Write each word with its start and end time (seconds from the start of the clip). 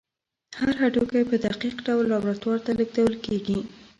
هر 0.57 0.69
هډوکی 0.79 1.23
په 1.29 1.35
دقیق 1.45 1.75
ډول 1.87 2.05
لابراتوار 2.11 2.59
ته 2.65 2.71
لیږدول 2.79 3.13
کېږي. 3.25 3.59